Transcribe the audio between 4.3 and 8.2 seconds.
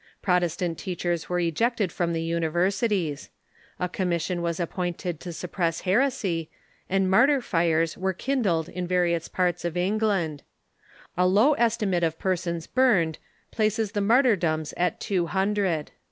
was ap pointed to suppress heres^^, and martyr fires Avere